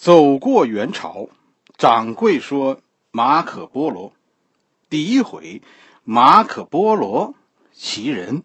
[0.00, 1.28] 走过元朝，
[1.76, 4.14] 掌柜说马可波罗，
[4.88, 5.60] 第一回，
[6.04, 7.34] 马可波罗
[7.74, 8.42] 其人，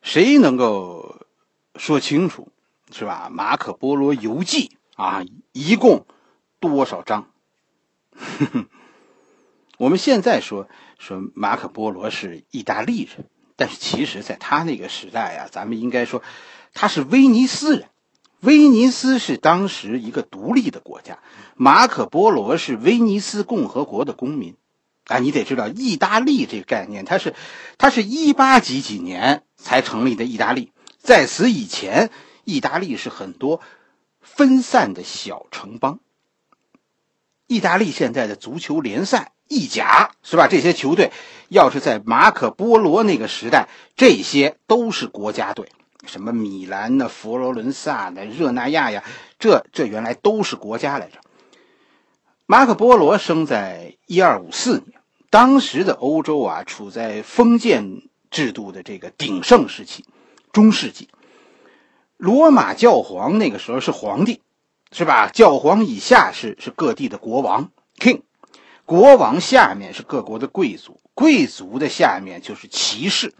[0.00, 1.26] 谁能够
[1.74, 2.52] 说清楚，
[2.92, 3.28] 是吧？
[3.32, 6.06] 马可波罗游记啊，一共
[6.60, 7.32] 多少章？
[9.76, 10.68] 我们现在说
[11.00, 16.22] 说马可波罗是意大利人，但是其实在他那个时代啊，咱们应该说
[16.74, 17.88] 他是威尼斯人。
[18.44, 21.18] 威尼斯是当时一个独立的国家，
[21.56, 24.54] 马可波罗是威尼斯共和国的公民，
[25.06, 27.34] 啊，你得知道意大利这个概念，它是，
[27.78, 32.10] 它是一八几几年才成立的意大利，在此以前，
[32.44, 33.62] 意大利是很多
[34.20, 36.00] 分散的小城邦。
[37.46, 40.48] 意大利现在的足球联赛意甲是吧？
[40.48, 41.12] 这些球队
[41.48, 45.68] 要是在马可波罗那个时代，这些都是国家队。
[46.06, 47.08] 什么米兰呢？
[47.08, 49.02] 佛罗伦萨的热那亚呀，
[49.38, 51.18] 这这原来都是国家来着。
[52.46, 60.04] 马可波罗生在一二五四年，当时的欧洲啊，处在封建制度的这个鼎盛时期，
[60.52, 61.08] 中世纪。
[62.16, 64.40] 罗马教皇那个时候是皇帝，
[64.92, 65.28] 是吧？
[65.28, 68.20] 教皇以下是是各地的国王 （king），
[68.84, 73.34] 国王下面是各国的贵族，贵族的下面就是骑士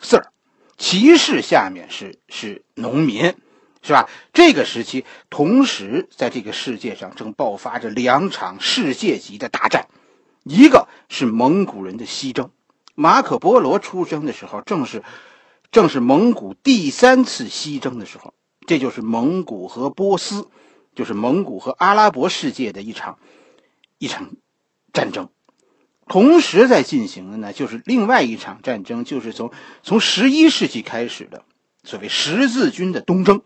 [0.00, 0.33] （sir）。
[0.76, 3.34] 骑士下面是是农民，
[3.82, 4.08] 是吧？
[4.32, 9.88] 这个时期同时在这个世界上正爆发着两场世界级的大战，
[10.42, 12.50] 一个是蒙古人的西征。
[12.94, 15.02] 马可波罗出生的时候，正是
[15.70, 18.34] 正是蒙古第三次西征的时候，
[18.66, 20.48] 这就是蒙古和波斯，
[20.94, 23.18] 就是蒙古和阿拉伯世界的一场
[23.98, 24.30] 一场
[24.92, 25.28] 战争。
[26.06, 29.50] 同时在进行的呢，就是另外一场战争，就是从
[29.82, 31.44] 从十一世纪开始的
[31.82, 33.42] 所谓十字军的东征。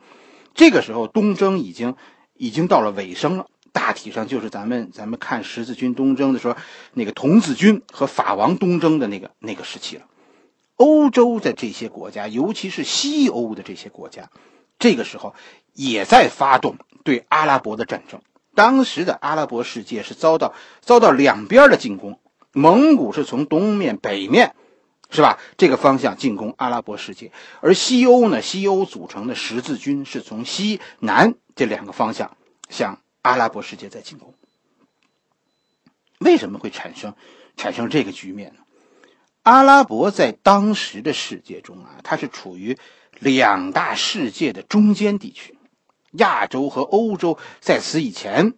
[0.55, 1.95] 这个时候，东征已经
[2.35, 6.57] 已经到了尾声了，大体上就是咱们咱们看十字军东征的时候，
[6.95, 10.03] 那个童子军和法王东征的那个那个时期了。
[10.75, 14.31] 欧洲的这些国家，尤其是西欧的这些国家，
[14.79, 15.35] 这个时候
[15.75, 18.21] 也在发动对阿拉伯的战争。
[18.55, 22.19] 当时的阿拉伯世界是遭到遭到两边的进攻。
[22.59, 24.57] 蒙古是从东面、北面，
[25.11, 25.39] 是吧？
[25.57, 27.31] 这个方向进攻阿拉伯世界，
[27.61, 28.43] 而西欧呢？
[28.43, 32.37] 西欧组成的十字军是从西南这两个方向
[32.69, 34.35] 向阿拉伯世界在进攻。
[36.19, 37.15] 为什么会产生
[37.57, 38.61] 产生这个局面呢？
[39.45, 42.77] 阿拉伯在当时的世界中啊，它是处于
[43.21, 45.57] 两大世界的中间地区，
[46.11, 48.55] 亚洲和欧洲在此以前。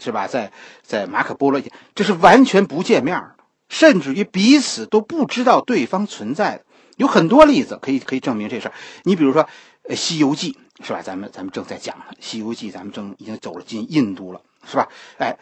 [0.00, 0.28] 是吧？
[0.28, 1.60] 在在马可波罗，
[1.96, 3.34] 这是完全不见面的，
[3.68, 6.64] 甚至于彼此都不知道对方存在的。
[6.96, 8.74] 有很多例子可以可以证明这事儿。
[9.04, 9.44] 你比如说，
[9.82, 11.02] 《呃西游记》是吧？
[11.02, 14.88] 咱们咱们正在讲《西游记》，咱们正已经走了进印度了，是吧？
[15.18, 15.38] 哎，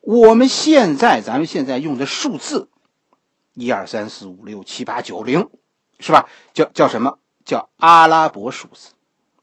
[0.00, 2.68] 我们现在咱们现在用的数字，
[3.54, 5.48] 一二三四五六七八九零，
[6.00, 6.28] 是吧？
[6.54, 8.90] 叫叫什么叫阿拉伯数字？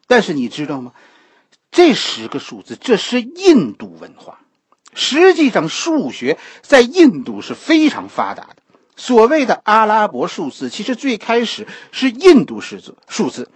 [0.08, 0.92] 但是你知道吗？
[1.72, 4.42] 这十个数字，这是印度文化。
[4.96, 8.56] 实际上，数学在印度是非常发达的。
[8.96, 12.96] 所谓的阿拉伯数字，其实最开始是印度数字。
[13.08, 13.50] 数字，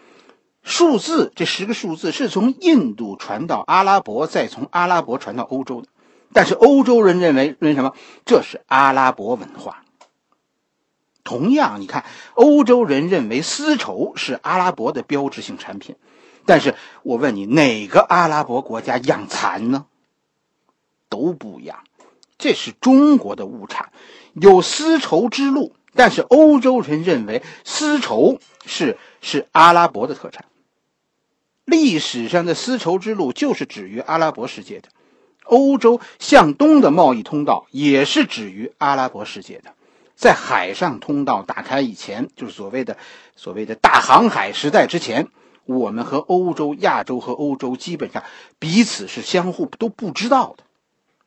[0.64, 5.88] 数字这十个数字是从印度传到阿拉伯，再从阿拉伯传到欧洲的。
[6.34, 7.94] 但是欧洲人认为，认为什么？
[8.25, 9.84] 这是阿拉伯文化。
[11.24, 15.96] 同样，你看，欧洲人认为丝绸是阿拉伯的标志性产品。
[16.46, 19.86] 但是我问你，哪个阿拉伯国家养蚕呢？
[21.09, 21.84] 都不一样，
[22.38, 23.91] 这是中国的物产，
[24.34, 30.45] 有丝绸之路，但是欧洲人认为丝绸是是阿拉伯的特产。
[31.66, 34.90] 历史上的丝绸之路就是止于阿拉伯世界的，
[35.44, 39.74] 欧洲向东的贸易通道也是止于阿拉伯世界的。
[40.16, 42.97] 在海上通道打开以前，就是所谓的
[43.35, 45.28] 所谓的大航海时代之前，
[45.66, 48.24] 我们和欧洲、亚洲和欧洲基本上
[48.57, 50.63] 彼此是相互都不知道的。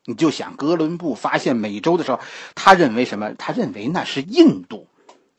[0.05, 2.21] 你就想哥伦布发现美洲的时候，
[2.55, 3.35] 他认为什么？
[3.35, 4.89] 他认为那是印度。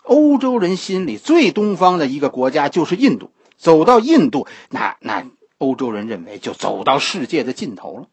[0.03, 3.31] 欧洲人心里最东方的一个国家就是印度。
[3.57, 5.25] 走到印度，那那
[5.59, 8.07] 欧洲人认为就走到世界的尽头了。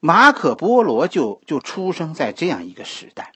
[0.00, 3.32] 马可波罗就就出生在这样一个时代。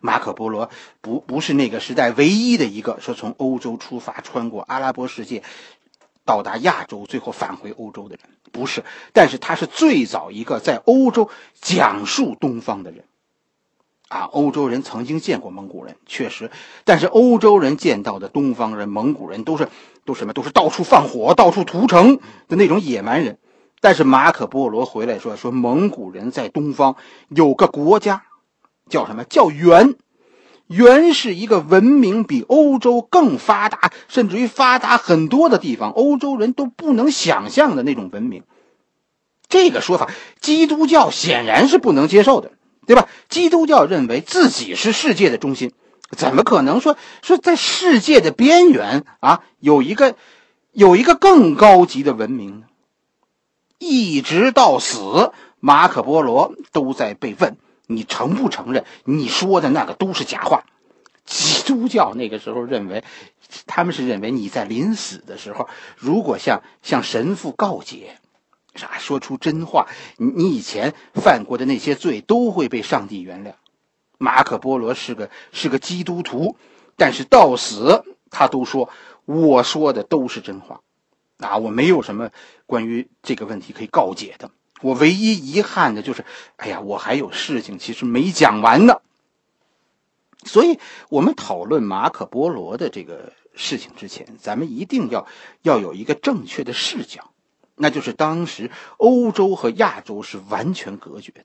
[0.00, 0.70] 马可波罗
[1.00, 5.42] 不不是那个时代唯一的一个说从欧洲出发，穿过阿拉伯世界。
[6.24, 11.28] 到达亚洲，最后返回欧洲的人不是，但是他是最早一个在欧洲
[11.60, 13.04] 讲述东方的人。
[14.08, 16.50] 啊，欧洲人曾经见过蒙古人，确实，
[16.84, 19.68] 但是欧洲人见到的东方人、蒙古人都是
[20.04, 20.32] 都什么？
[20.32, 23.38] 都是到处放火、到处屠城的那种野蛮人。
[23.80, 26.94] 但是马可波罗回来说，说蒙古人在东方
[27.28, 28.22] 有个国家，
[28.88, 29.24] 叫什么？
[29.24, 29.96] 叫元。
[30.66, 38.42] 原是一个文明比欧洲更发达，甚至于发达很多的地方，欧洲人都不能想象的那种文明。
[39.48, 42.52] 这个说法，基督教显然是不能接受的。
[42.86, 43.08] 对吧？
[43.30, 45.72] 基督教认为自己是世界的中心，
[46.10, 50.16] 怎么可能说说在世界的边缘啊有一个
[50.70, 52.66] 有一个更高级的文明呢？
[53.78, 60.64] 一直到死，马可波罗都在被问：你承不承认你说的那个都是假话？
[61.24, 63.02] 基督教那个时候认为，
[63.66, 68.18] 他们是认为你在临死的时候，如果向向神父告解。
[68.74, 68.98] 啥？
[68.98, 69.86] 说出真话，
[70.16, 73.52] 你你以前犯过的那些罪都会被上帝原谅。
[74.18, 76.56] 马可波罗是个是个基督徒，
[76.96, 78.90] 但是到死他都说
[79.26, 80.80] 我说的都是真话，
[81.38, 82.30] 啊，我没有什么
[82.66, 84.50] 关于这个问题可以告解的。
[84.84, 86.26] 我唯一遗憾的就是，
[86.56, 89.00] 哎呀，我还有事情其实没讲完呢。
[90.44, 90.78] 所以，
[91.08, 95.26] 我们讨论马可波罗的这个事情之前，咱们一定要
[95.62, 97.30] 要有一个正确的视角。
[97.76, 101.44] 那就是当时欧洲和亚洲是完全隔绝的，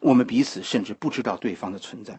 [0.00, 2.18] 我们彼此甚至不知道对方的存在。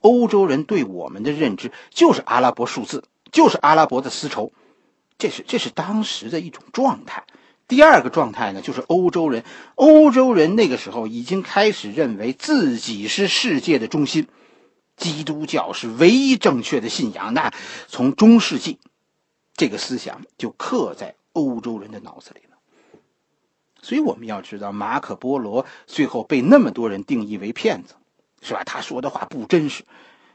[0.00, 4.50] 欧洲人对我们的认知就是阿拉伯数字，就是阿拉伯的丝绸，
[5.18, 7.24] 这是这是当时的一种状态。
[7.68, 14.28] 第二个状态呢，就是欧洲人，欧洲人那个时候已经开始认为自己是世界的中心，
[14.96, 17.34] 基督教是唯一正确的信仰。
[17.34, 17.52] 那
[17.88, 18.78] 从中世纪，
[19.54, 22.56] 这个思想就刻在欧洲人的脑子里了。
[23.82, 27.94] 所以我们要知道，马可波罗最后被那么多人定义为骗子，
[28.42, 28.62] 是吧？
[28.64, 29.84] 他说的话不真实。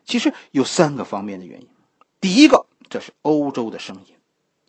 [0.04, 1.68] 其实有三个方面的原因。
[2.20, 4.16] 第一个，这是欧洲的声音，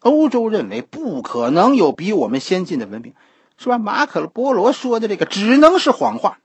[0.02, 3.14] 欧洲认为不可能有比我们先进的文明，
[3.56, 3.78] 是吧？
[3.78, 6.38] 马可波罗说的这个只能是谎话。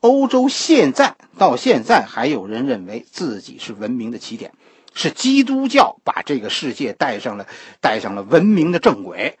[0.00, 4.52] 欧洲现在到现在还有人认为自己是文明的起点，
[4.94, 7.46] 是基督教把这个世界带上了
[7.80, 9.38] 带上了文明的正轨。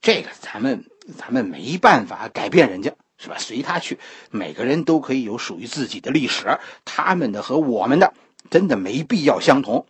[0.00, 0.84] 这个咱们。
[1.18, 3.36] 咱们没办法改变人家，是吧？
[3.38, 3.98] 随他去，
[4.30, 8.14] 每个人都可以有属于自己的历史，他们的和我们的
[8.48, 9.84] 真的没必要相同，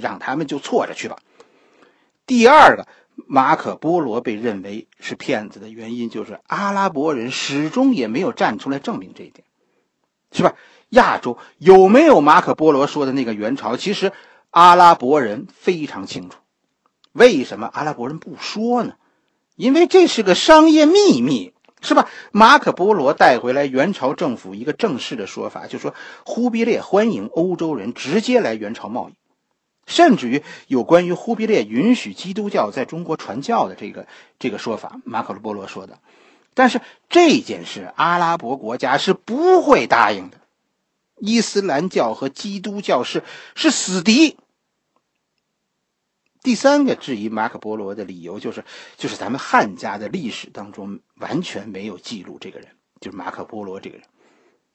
[0.00, 1.16] 让他们就错着去吧。
[2.26, 2.86] 第二个，
[3.26, 9.44] 马可波罗被认为是骗子的原因，就是阿拉伯人始终也没有站出来证明这一点，
[10.32, 10.54] 是吧？
[10.90, 13.76] 亚洲有没有马可波罗说的那个元朝？
[13.76, 14.12] 其实
[14.50, 16.38] 阿拉伯人非常清楚，
[17.12, 18.94] 为什么阿拉伯人不说呢？
[19.56, 22.08] 因为这是个商业秘密，是吧？
[22.32, 25.94] 马可波罗带回来元朝政府一个正式的说法，就说
[26.24, 29.14] 忽必烈欢迎欧洲人直接来元朝贸易，
[29.86, 34.06] 甚至于有关于忽必烈允许基督教在中国传教的这个
[34.38, 35.98] 这个说法，马可波罗说的。
[36.54, 40.38] 但是这件事，阿拉伯国家是不会答应的，
[41.18, 44.36] 伊斯兰教和基督教是是死敌。
[46.42, 48.64] 第三个质疑马可波罗的理由就是，
[48.98, 52.68] 就是咱们汉家的历史当中完全没有记录这个人，
[53.00, 54.06] 就是马可波罗这个人。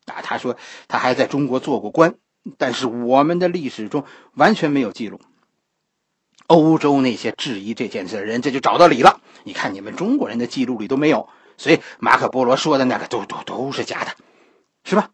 [0.06, 0.58] 啊，他说
[0.88, 2.16] 他还在中国做过官，
[2.58, 5.20] 但是我们的历史中完全没有记录。
[6.48, 9.22] 欧洲那些质疑这件事的人，这就找到理了。
[9.44, 14.16] 你看你们中国人的记录里都没有，所以马可波罗说的那个都都都是假的，
[14.84, 15.12] 是吧？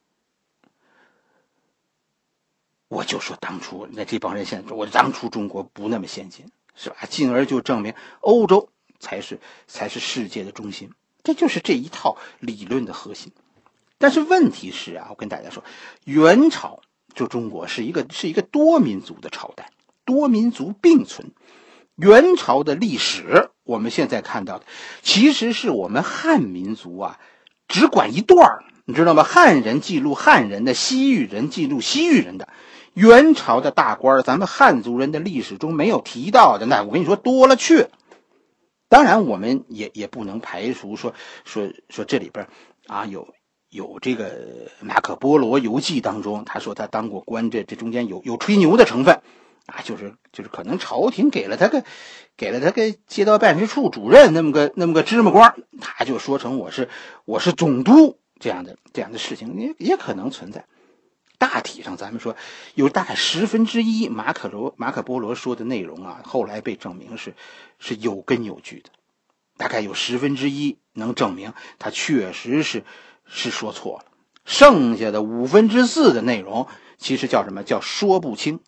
[2.88, 6.96] 我就说当初那这帮人现在，我当初中国不那么先进，是吧？
[7.10, 10.91] 进而就证明欧洲才是才是世界的中心，
[11.22, 13.34] 这就是这一套理论的核心。
[13.98, 15.63] 但是问题是啊，我跟大家说，
[16.05, 16.82] 元朝
[17.15, 19.72] 就中国是一个是一个多民族的朝代，
[20.05, 21.31] 多民族并存。
[21.95, 24.65] 元朝的历史，我们现在看到的，
[25.01, 27.19] 其实是我们汉民族啊，
[27.69, 29.24] 只管一段儿，你知道吗？
[29.24, 32.50] 汉人记录汉人的，西域人记录西域人的。
[32.93, 37.88] 元朝的大官，咱们汉族人的历史中没有提到的，那我跟你说多了去。
[38.89, 42.48] 当然，我们也也不能排除说说说这里边
[42.88, 43.34] 啊有
[43.75, 49.22] 有这个马可波罗游记当中，他说他当过官，这这中间有有吹牛的成分
[49.65, 51.84] 啊，就是就是可能朝廷给了他个
[52.38, 56.88] 给了他个街道办事处主任那么个那么个芝麻官，他就说成我是
[57.25, 60.65] 我是总督这样的这样的事情也也可能存在。
[61.38, 62.38] 大体上，咱们说
[62.75, 67.34] 有大概十分之一马可罗马可波罗说的内容啊，后来被证明是
[67.77, 68.89] 是有根有据的。
[69.58, 72.84] 大概有十分之一能证明他确实是
[73.25, 74.05] 是说错了。
[74.46, 76.67] 剩下的五分之四的内容，
[76.98, 78.60] 其实叫什么叫说不清。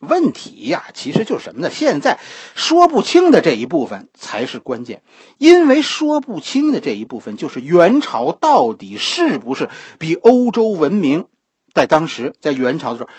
[0.00, 1.70] 问题呀，其实就是什么呢？
[1.70, 2.18] 现在
[2.54, 5.02] 说不清的这一部分才是关键，
[5.36, 9.68] 因为说不清的这一部分就是元朝到底是不是
[9.98, 11.26] 比欧洲文明
[11.74, 13.10] 在当时在元朝的时候，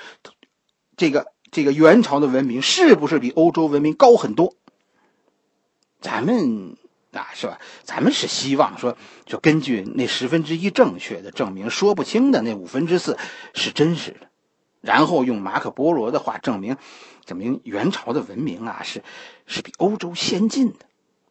[0.98, 4.56] 这个这个元朝的文明是不是比欧洲文明高很多？
[6.00, 6.78] 咱们
[7.12, 7.60] 啊，是吧？
[7.84, 13.18] 咱们是希望说，就根据那十分之一正确的证明，说不清的那五分之四
[13.54, 14.28] 是真实的。
[14.80, 16.78] 然后用马可波罗的话证明，
[17.26, 19.04] 证明元朝的文明啊是
[19.46, 20.80] 是比欧洲先进的，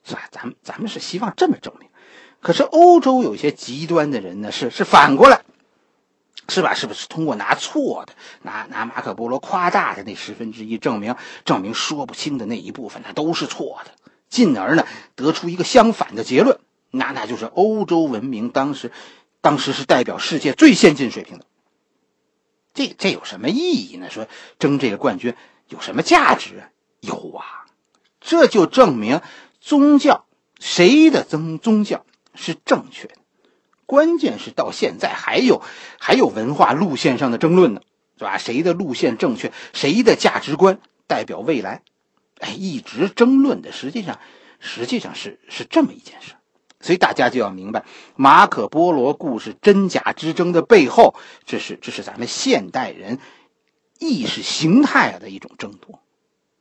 [0.04, 0.28] 是吧？
[0.30, 1.88] 咱们咱们是希望这么证明。
[2.40, 5.42] 可是欧洲有些极端的人呢，是是反过来，
[6.49, 6.75] 是吧？
[6.75, 16.60] 是不是通过拿错的，拿拿马可波罗夸大的那十分之一证明，证明说不清的那一部分，那都是错的，进而呢得出一个相反的结论，
[16.90, 18.90] 那那就是欧洲文明当时
[19.42, 21.44] 当时是代表世界最先进水平的。
[22.72, 24.08] 这这有什么意义呢？
[24.08, 25.34] 说争这个冠军
[25.68, 26.62] 有什么价值？
[27.00, 27.66] 有啊，
[28.20, 29.20] 这就证明
[29.60, 30.25] 宗教
[30.58, 33.14] 谁的宗宗教是正确的。
[33.87, 35.62] 关键是到现在还有
[35.99, 37.80] 还有文化路线上的争论呢，
[38.16, 38.38] 是吧？
[38.38, 39.52] 谁的路线正确？
[39.72, 41.82] 谁的价值观代表未来？
[42.40, 44.18] 哎，一直争论的，实际上
[44.59, 46.32] 实际上是是这么一件事。
[46.82, 47.85] 所以大家就要明白，
[48.16, 53.18] 马可波罗故事真假之争的背后，这是这是咱们现代人
[53.99, 56.00] 意识形态的一种争夺，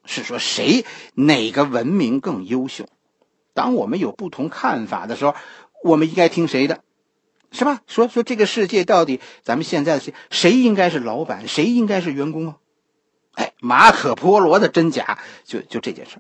[0.04, 0.84] 是说谁
[1.14, 2.86] 哪个文明更优秀。
[3.54, 5.36] 当我们有不同看法的时候，
[5.86, 6.84] 我们应该听谁的，
[7.52, 7.82] 是吧？
[7.88, 12.58] 说说这个世界到底咱们现在的谁谁应该是老板，谁应该是员工啊？
[13.34, 16.18] 哎，马可波罗的真假就就这件事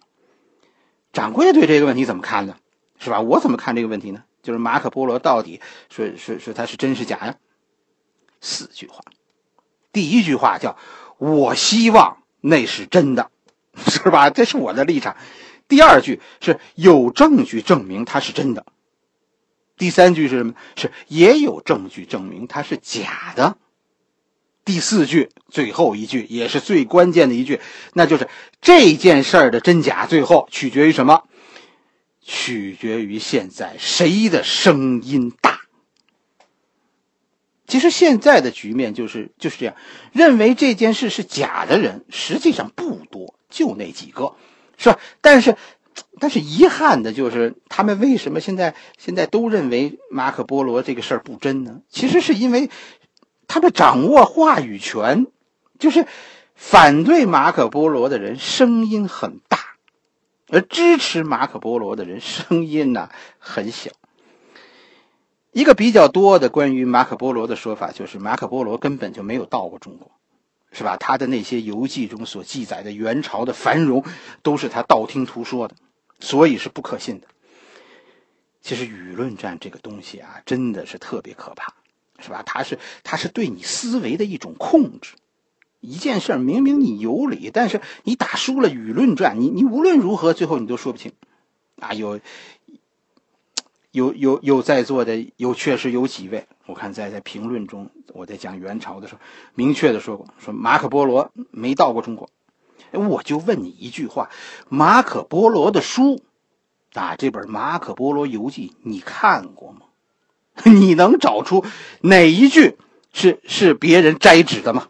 [1.11, 2.55] 掌柜对这个问题怎么看呢？
[2.99, 3.21] 是吧？
[3.21, 4.23] 我怎么看这个问题呢？
[4.41, 7.35] 就是马可波罗到底说说说他是真是假呀？
[8.41, 9.01] 四句话，
[9.91, 10.77] 第一句话叫
[11.17, 13.31] “我希望那是真的”，
[13.75, 14.29] 是吧？
[14.29, 15.17] 这是我的立场。
[15.67, 18.65] 第二句是有证据证明它是真的。
[19.77, 20.53] 第三句是什么？
[20.75, 23.57] 是也有证据证明它是假的。
[24.69, 27.59] 第四句最后一句也是最关键的一句，
[27.93, 28.27] 那就是
[28.61, 31.23] 这件事儿的真假最后取决于什么？
[32.21, 35.61] 取决于现在谁的声音大。
[37.65, 39.75] 其实现在的局面就是就是这样，
[40.13, 44.35] 认为这件事是假的人实际上不多，就那几个，
[44.77, 44.99] 是吧？
[45.21, 45.55] 但是，
[46.19, 51.81] 但是遗憾的就是，他们为什么现在现在都认为马可波罗这个事儿不真呢？
[51.89, 52.69] 其实是因为
[53.49, 55.27] 他们掌握话语权，
[55.77, 56.07] 就是
[56.55, 59.59] 反对马可波罗的人声音很大。
[60.51, 63.91] 而支持马可波罗的人声音呢很小。
[65.51, 70.11] 一个比较多的关于马可波罗的说法就是，马可波罗根本就没有到过中国，
[70.71, 70.95] 是吧？
[70.97, 74.03] 他的那些游记中所记载的元朝的繁荣，
[74.41, 75.75] 都是他道听途说的，
[76.19, 77.27] 所以是不可信的。
[78.61, 81.73] 其实舆论战这个东西啊，真的是特别可怕，
[82.21, 82.43] 是吧？
[82.45, 85.15] 它是它是对你思维的一种控制。
[85.81, 91.13] 一件事明明你有理，但是你打输了舆论战，你你无论如何最后你都说不清，
[91.79, 92.19] 啊，有
[93.91, 99.21] 有有有在座的有确实有几位，我看在在评论中，我在讲元朝的时候，
[99.55, 102.29] 明确的说过，说马可波罗没到过中国，
[102.91, 104.29] 我就问你一句话，
[104.67, 106.21] 马可波罗的书，
[106.93, 109.83] 啊，这本《马可波罗游记》你看过吗？
[110.65, 111.65] 你能找出
[112.01, 112.77] 哪一句
[113.13, 114.89] 是是别人摘指的吗？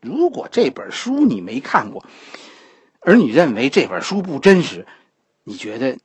[0.00, 2.04] 如果这本书你没看过，
[3.00, 4.86] 而你认为这本书不真实，
[5.44, 5.98] 你觉得，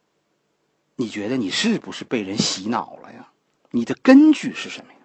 [0.96, 3.30] 你觉得你是不是被人洗脑了呀？
[3.72, 5.00] 你的根据是什么呀？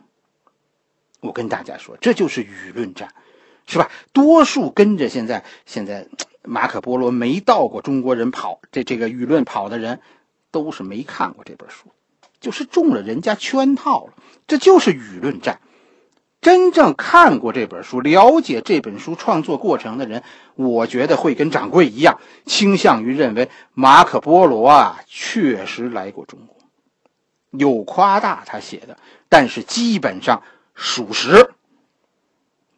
[1.21, 3.15] 我跟大家说，这就是舆论战，
[3.67, 3.91] 是吧？
[4.13, 6.07] 多数跟着现在现在
[6.43, 10.01] 马可波罗没到过中国人跑这这个舆论跑的人，
[10.51, 11.89] 都是没看过这本书，
[12.43, 14.13] 就是中了人家圈套了，
[14.47, 15.61] 这就是舆论战。
[16.43, 20.25] 真正看过这本书、了解这本书创作过程的人，
[20.57, 26.57] 我觉得会跟掌柜一样，倾向于认为马可波罗啊确实来过中国，
[27.53, 30.43] 有夸大他写的，但是基本上
[30.75, 31.53] 属实。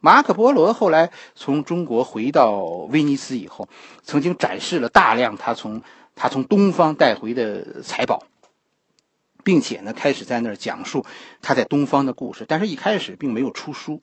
[0.01, 3.67] 马可波罗后来从中国回到威尼斯以后，
[4.03, 5.81] 曾经展示了大量他从
[6.15, 8.25] 他从东方带回的财宝。
[9.45, 11.05] 并且呢，开始在那儿讲述
[11.43, 14.01] 他在东方的故事，但是一开始并没有出书，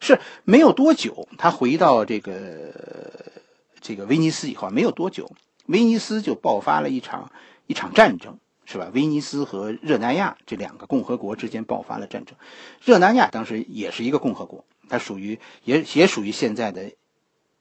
[0.00, 3.32] 是没有多久，他回到这个
[3.80, 5.30] 这个威尼斯以后，没有多久，
[5.66, 7.30] 威尼斯就爆发了一场
[7.66, 8.90] 一场战争，是吧？
[8.92, 12.36] 威尼斯和热那亚这两个共和国之间爆发了战争。
[12.84, 16.92] 热那亚当时也是一个共和国，它属于也也属于现在的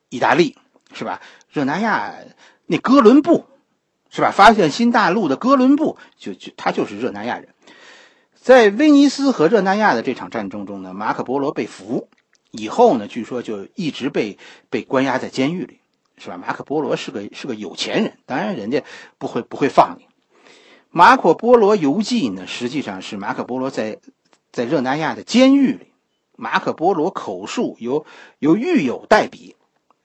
[0.09, 0.57] 意大利，
[0.93, 1.21] 是吧？
[1.51, 2.15] 热那亚
[2.65, 3.45] 那哥伦布，
[4.11, 4.29] 是吧？
[4.29, 7.47] 发现新大陆的哥伦布就就他就是热那亚人。
[8.35, 12.09] 在威尼斯和热那亚的这场战争中呢，马可波罗被俘
[12.51, 14.37] 以后呢，据说就一直被
[14.69, 15.79] 被关押在监狱里，
[16.17, 16.37] 是吧？
[16.37, 18.83] 马可波罗是个是个有钱人，当然人家
[19.17, 20.07] 不会不会放你。
[20.89, 23.99] 马可波罗游记呢，实际上是马可波罗在
[24.51, 25.93] 在热那亚的监狱里，
[26.35, 28.05] 马可波罗口述由
[28.39, 29.55] 由狱友代笔，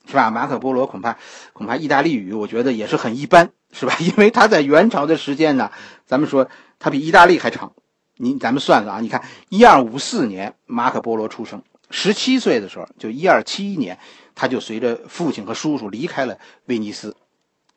[0.06, 0.30] 是吧？
[0.30, 1.18] 马可波罗恐怕
[1.52, 3.96] 恐怕意大利语，我觉得也是很一般，是吧？
[4.00, 5.70] 因为他在元朝的时间呢，
[6.06, 6.48] 咱们说
[6.78, 7.72] 他比意大利还长。
[8.18, 13.98] 你咱们算算啊，你看一二五四年马可波罗出生，十七岁的时候就一二七一年，
[14.34, 17.14] 他就随着父亲和叔叔离开了威尼斯，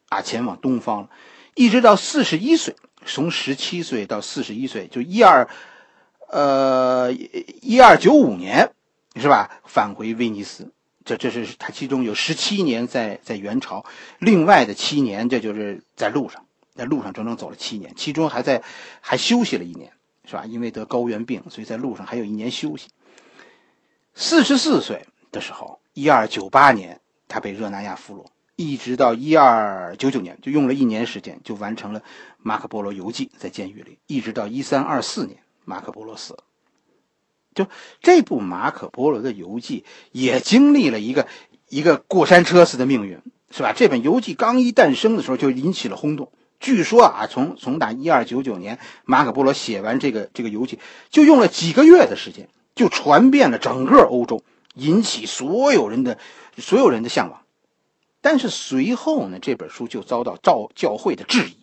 [0.08, 1.10] 啊，前往东方了，
[1.56, 2.76] 一直到四十一岁。
[3.06, 5.48] 从十七岁到四十一岁，就一二，
[6.30, 7.12] 呃，
[7.62, 8.70] 一二九五年，
[9.16, 9.50] 是吧？
[9.64, 10.70] 返回威尼斯，
[11.18, 13.86] 这这是他其中有十七年在在元朝，
[14.20, 18.64] 另外的七年，这就是在路上，在路上整整走了七年，其中还在
[19.02, 19.92] 还休息了一年，
[20.26, 20.46] 是吧？
[20.46, 22.90] 因为得高原病，所以在路上还有一年休息。
[24.14, 28.26] 四十四岁的时候，一二九八年，他被热那亚俘虏。
[28.56, 32.00] 一直到一二九九年，就用了一年时间，就完成了
[32.40, 33.98] 《马可波罗游记》在监狱里。
[34.06, 36.44] 一直到一三二四年，马可波罗死了。
[37.60, 37.68] 就
[38.02, 39.82] 这部《马可波罗的游记》
[40.14, 41.28] 也经历了一个
[41.68, 43.20] 一个过山车似的命运，
[43.52, 43.74] 是吧？
[43.74, 46.32] 这本游记刚一诞生的时候就引起了轰动。
[46.62, 54.42] 据说啊，从从打一二九九年，马可波罗写完这个这个游记，就用了几个月的时间，就传遍了整个欧洲，
[54.76, 56.18] 引起所有人的
[56.58, 57.42] 所有人的向往。
[58.22, 61.58] 但是随后呢，这本书就遭到教教会的质疑。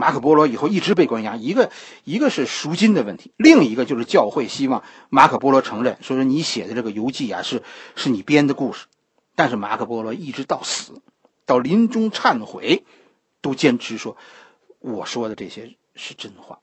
[0.00, 1.70] 马可波罗以后一直被关押，一个
[2.04, 7.62] 一个是赎金的问题，另一个就是教会希望马可波罗承认，说是你写的这个游记啊是
[7.96, 8.86] 是你编的故事。
[9.34, 11.02] 但是马可波罗一直到死，
[11.44, 12.84] 到临终忏悔，
[13.42, 14.16] 都坚持说
[14.78, 16.60] 我说的这些是真话。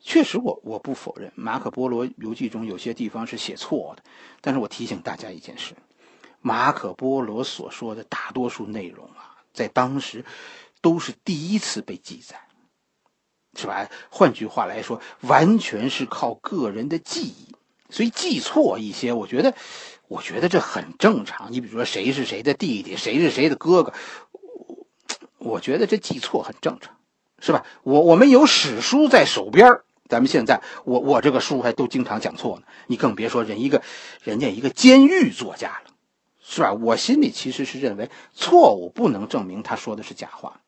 [0.00, 4.04] 确实，我我不否认马可波罗游记中有些地方是写错的，
[4.40, 5.74] 但是我提醒大家一件事。
[6.40, 10.24] 马可波罗所说的大多数内容啊，在当时
[10.80, 12.40] 都是第一次被记载，
[13.56, 13.88] 是吧？
[14.10, 17.54] 换句话来说，完全是靠个人的记忆，
[17.90, 19.54] 所以记错一些，我觉得，
[20.08, 21.52] 我觉得这很正常。
[21.52, 23.92] 你比如说，谁是谁的弟弟，谁是谁的哥哥，
[25.38, 26.96] 我觉得这记错很正常，
[27.40, 27.64] 是吧？
[27.82, 33.82] 我我们有史书在手边咱们现在我我这个书还都经常讲错呢，你更别说人一个
[34.22, 35.90] 人家一个监狱作家了。
[36.50, 36.72] 是吧？
[36.72, 40.62] 我心里其实是认为错误不能证明他说的是假话，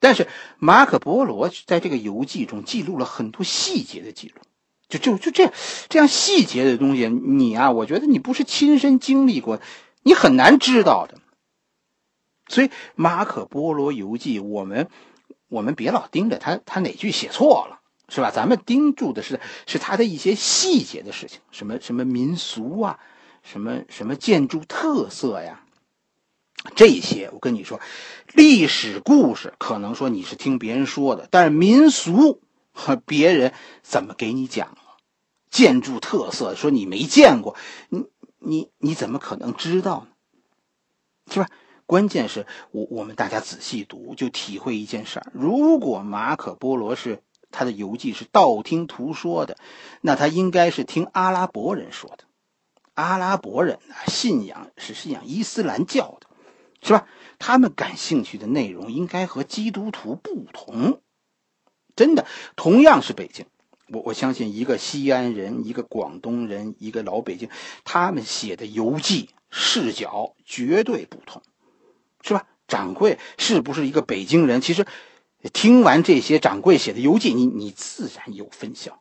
[0.00, 0.28] 但是
[0.58, 4.40] 马可波罗在这个游记中记录了很多细节的记录，
[4.88, 5.52] 就就就这样
[5.88, 9.60] 这样细节的东西，你啊，我觉得你不是亲身经历过，
[10.02, 11.18] 你很难知道的。
[12.48, 14.88] 所以马可波罗游记，我们
[15.48, 18.30] 我们别老盯着他他哪句写错了，是吧？
[18.30, 22.98] 咱们盯住的是是他的一些细节的事情，什么什么民俗啊。
[23.48, 25.62] 什么什么建筑特色呀？
[26.74, 27.80] 这些我跟你说，
[28.32, 32.40] 历史故事可能说你是听别人说的，但是民俗
[32.72, 33.52] 和别人
[33.82, 34.76] 怎么给你讲
[35.50, 37.56] 建筑特色说你没见过，
[37.88, 38.06] 你
[38.38, 41.32] 你你怎么可能知道呢？
[41.32, 41.48] 是吧？
[41.86, 49.56] 关键是我我们大家仔细读，就体会一件事儿：如果马可波罗是他的游记是道听途说的，
[50.00, 52.24] 那他应该是听阿拉伯人说的。
[52.94, 56.26] 阿拉伯人啊，信仰是信仰伊斯兰教的，
[56.86, 57.08] 是吧？
[57.40, 61.00] 他们感兴趣的内容应该和基督徒不同。
[61.96, 63.46] 真的，同样是北京，
[63.88, 67.48] 我我相信一个西安人，一个广东人，一个老北京，
[67.84, 71.42] 他们写的游记视角绝对不同，
[72.22, 72.46] 是吧？
[72.68, 74.60] 掌柜是不是一个北京人？
[74.60, 74.86] 其实，
[75.52, 79.00] 听完这些掌柜写的游记，你你自然有分晓。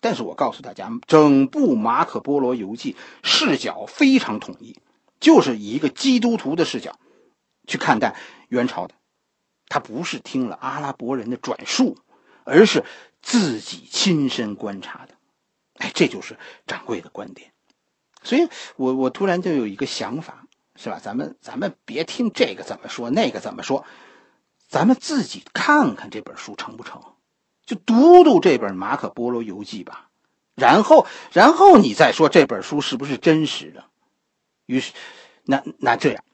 [0.00, 4.78] 但是我告诉大家，整部《马可波罗游记》视角非常统一，
[5.20, 6.98] 就是以一个基督徒的视角
[7.70, 8.16] 去看待
[8.48, 8.94] 元朝的。
[9.68, 11.96] 他不是听了阿拉伯人的转述，
[12.44, 12.84] 而是
[13.22, 15.14] 自己亲身观察的。
[15.76, 17.52] 哎，这就是掌柜的观点。
[18.22, 20.98] 所以我我突然就有一个想法，是吧？
[21.00, 23.84] 咱们咱们别听这个怎么说，那个怎么说，
[24.68, 27.00] 咱们自己看看这本书成不成。
[27.64, 30.10] 就读读这本《马可波罗游记》吧，
[30.56, 33.84] 然后，然后你再说这本书是不是真实的。
[34.66, 34.92] 于是，
[35.44, 36.24] 那那这样，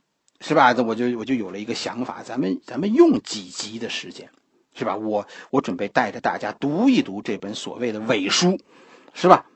[0.46, 0.72] 是吧？
[0.87, 4.30] 我就我就有了一个想法，咱们咱们用几集的时间，
[4.74, 4.94] 是吧？
[4.94, 8.61] 我我准备带着大家读一读这本所谓的伪书，
[9.12, 9.46] 是吧？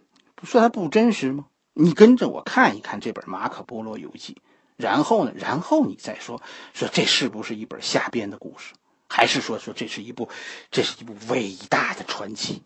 [0.42, 1.46] 说它不真实吗？
[1.74, 4.35] 你跟着我看一看这本《马可波罗游记》，
[4.76, 6.42] 然后呢，然后你再说
[6.74, 8.74] 说这是不是一本瞎编的故事，
[9.09, 10.29] 还是说说这是一部
[10.72, 12.64] 这是一部伟大的传奇？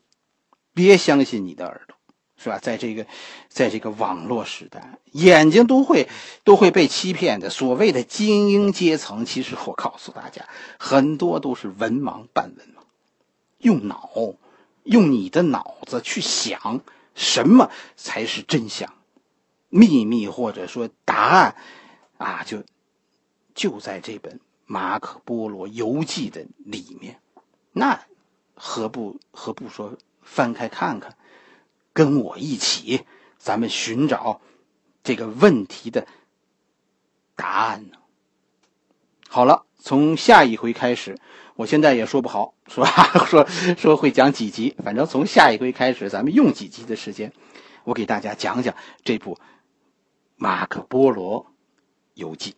[0.72, 1.96] 别相信你的耳朵，
[2.44, 2.58] 是吧？
[2.58, 3.06] 在这个
[3.48, 6.08] 在这个网络时代，眼睛都会
[6.44, 7.48] 都会被欺骗的。
[7.48, 10.46] 所谓的精英阶层，其实我告诉大家，
[10.78, 12.82] 很多都是文盲半文盲，
[13.58, 14.10] 用脑，
[14.82, 16.82] 用你的脑子去想。
[17.14, 18.92] 什么才是真相？
[19.68, 21.56] 秘密或者说答案，
[22.18, 22.64] 啊，就
[23.54, 24.34] 就在这本
[24.66, 27.20] 《马可波罗游记》的里面。
[27.72, 28.00] 那
[28.54, 31.16] 何不何不说翻开看看，
[31.94, 33.06] 跟我一起，
[33.38, 34.42] 咱们寻找
[35.02, 36.06] 这个问题的
[37.34, 37.96] 答案呢？
[39.28, 41.16] 好了，从下一回开始，
[41.56, 42.86] 我现在也说不好，是吧？
[43.26, 47.32] 说说会讲几集，反正从下一回开始，咱们用几集的时间，
[47.84, 49.34] 我给大家讲讲这部
[50.36, 51.46] 《马可波罗
[52.14, 52.50] 游记》。